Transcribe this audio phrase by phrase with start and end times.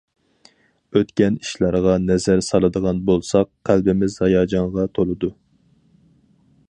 [0.99, 5.31] ئۆتكەن ئىشلارغا نەزەر سالىدىغان بولساق، قەلبىمىز ھاياجانغا تولىدۇ.